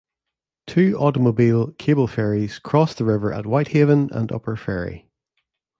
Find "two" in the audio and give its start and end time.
0.65-0.97